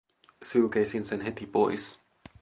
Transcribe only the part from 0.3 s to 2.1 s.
Sylkäisin sen heti pois.